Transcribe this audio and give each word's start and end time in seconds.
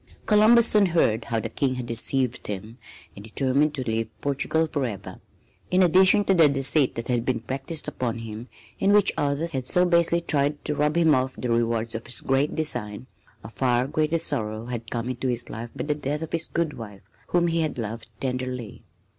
Columbus 0.25 0.65
soon 0.65 0.87
heard 0.87 1.25
how 1.25 1.39
the 1.39 1.47
King 1.47 1.75
had 1.75 1.85
deceived 1.85 2.47
him 2.47 2.79
and 3.15 3.23
determined 3.23 3.75
to 3.75 3.83
leave 3.83 4.09
Portugal 4.19 4.65
forever. 4.65 5.19
In 5.69 5.83
addition 5.83 6.25
to 6.25 6.33
the 6.33 6.49
deceit 6.49 6.95
that 6.95 7.07
had 7.07 7.23
been 7.23 7.39
practised 7.41 7.87
upon 7.87 8.17
him 8.17 8.47
in 8.79 8.93
which 8.93 9.13
others 9.15 9.51
had 9.51 9.67
so 9.67 9.85
basely 9.85 10.19
tried 10.19 10.65
to 10.65 10.73
rob 10.73 10.97
him 10.97 11.13
of 11.13 11.39
the 11.39 11.51
rewards 11.51 11.93
of 11.93 12.07
his 12.07 12.21
great 12.21 12.55
design, 12.55 13.05
a 13.43 13.49
far 13.49 13.85
greater 13.85 14.17
sorrow 14.17 14.65
had 14.65 14.89
come 14.89 15.07
into 15.07 15.27
his 15.27 15.51
life 15.51 15.69
by 15.75 15.83
the 15.83 15.93
death 15.93 16.23
of 16.23 16.31
his 16.31 16.47
good 16.47 16.73
wife, 16.79 17.01
whom 17.27 17.45
he 17.45 17.61
had 17.61 17.77
loved 17.77 18.09
tenderly. 18.19 18.81